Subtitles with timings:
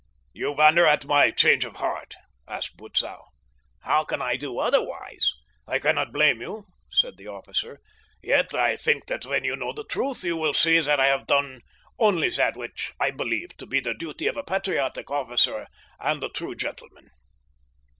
[0.33, 2.15] "You wonder at my change of heart?"
[2.47, 3.21] asked Butzow.
[3.81, 5.31] "How can I do otherwise?"
[5.67, 7.79] "I cannot blame you," said the officer.
[8.19, 11.27] "Yet I think that when you know the truth you will see that I have
[11.27, 11.61] done
[11.99, 15.67] only that which I believed to be the duty of a patriotic officer
[15.99, 17.11] and a true gentleman."